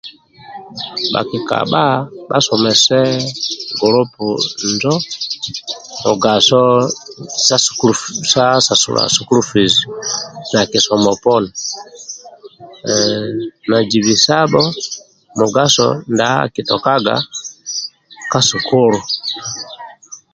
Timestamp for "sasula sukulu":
8.65-9.41